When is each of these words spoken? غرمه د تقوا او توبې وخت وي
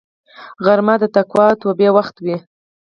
غرمه 0.65 0.95
د 1.01 1.03
تقوا 1.15 1.45
او 1.51 1.59
توبې 1.61 1.89
وخت 1.97 2.15
وي 2.23 2.37